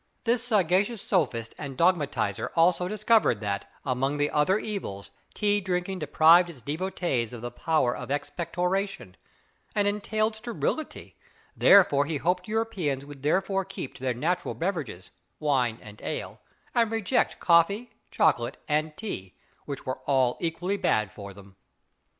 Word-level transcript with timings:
This 0.23 0.43
sagacious 0.43 1.03
sophist 1.03 1.53
and 1.59 1.77
dogmatizer 1.77 2.49
also 2.55 2.87
discovered 2.87 3.39
that, 3.41 3.69
among 3.85 4.19
other 4.31 4.57
evils, 4.57 5.11
tea 5.35 5.61
drinking 5.61 5.99
deprived 5.99 6.49
its 6.49 6.59
devotees 6.59 7.33
of 7.33 7.43
the 7.43 7.51
power 7.51 7.95
of 7.95 8.09
expectoration, 8.09 9.15
and 9.75 9.87
entailed 9.87 10.35
sterility; 10.35 11.17
wherefore 11.55 12.05
he 12.05 12.17
hoped 12.17 12.47
Europeans 12.47 13.05
would 13.05 13.21
thereafter 13.21 13.63
keep 13.63 13.93
to 13.93 14.01
their 14.01 14.15
natural 14.15 14.55
beverages 14.55 15.11
wine 15.39 15.77
and 15.83 16.01
ale 16.01 16.41
and 16.73 16.89
reject 16.91 17.39
coffee, 17.39 17.91
chocolate, 18.09 18.57
and 18.67 18.97
tea, 18.97 19.35
which 19.65 19.85
were 19.85 19.99
all 20.07 20.35
equally 20.39 20.77
bad 20.77 21.11
for 21.11 21.31
them. 21.31 21.57